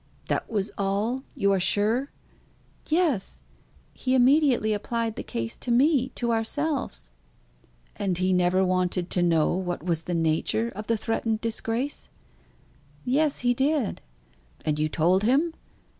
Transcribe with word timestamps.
'""That 0.29 0.49
was 0.49 0.71
all, 0.79 1.21
you 1.35 1.51
are 1.51 1.59
sure?" 1.59 2.09
"Yes. 2.89 3.39
He 3.93 4.15
immediately 4.15 4.73
applied 4.73 5.15
the 5.15 5.21
case 5.21 5.55
to 5.57 5.69
me 5.69 6.09
to 6.15 6.31
ourselves." 6.31 7.11
"And 7.97 8.17
he 8.17 8.33
never 8.33 8.65
wanted 8.65 9.11
to 9.11 9.21
know 9.21 9.53
what 9.53 9.83
was 9.83 10.05
the 10.05 10.15
nature 10.15 10.69
of 10.69 10.87
the 10.87 10.97
threatened 10.97 11.39
disgrace?" 11.39 12.09
"Yes, 13.05 13.41
he 13.41 13.53
did." 13.53 14.01
"And 14.65 14.79
you 14.79 14.89
told 14.89 15.21
him?" 15.21 15.53